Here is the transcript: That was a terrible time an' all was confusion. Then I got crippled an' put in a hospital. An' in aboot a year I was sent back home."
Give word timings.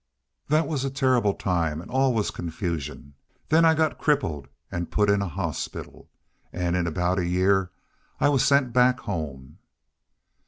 That 0.47 0.65
was 0.67 0.83
a 0.83 0.89
terrible 0.89 1.35
time 1.35 1.79
an' 1.79 1.91
all 1.91 2.11
was 2.15 2.31
confusion. 2.31 3.13
Then 3.49 3.63
I 3.65 3.75
got 3.75 3.99
crippled 3.99 4.47
an' 4.71 4.87
put 4.87 5.11
in 5.11 5.21
a 5.21 5.27
hospital. 5.27 6.09
An' 6.51 6.73
in 6.73 6.87
aboot 6.87 7.19
a 7.19 7.25
year 7.27 7.69
I 8.19 8.27
was 8.29 8.43
sent 8.43 8.73
back 8.73 9.01
home." 9.01 9.59